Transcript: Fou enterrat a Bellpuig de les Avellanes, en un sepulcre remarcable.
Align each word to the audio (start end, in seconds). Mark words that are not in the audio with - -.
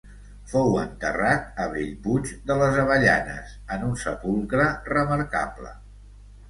Fou 0.51 0.71
enterrat 0.83 1.61
a 1.65 1.67
Bellpuig 1.75 2.31
de 2.49 2.57
les 2.63 2.81
Avellanes, 2.85 3.55
en 3.77 3.87
un 3.91 3.95
sepulcre 4.07 4.69
remarcable. 4.93 5.81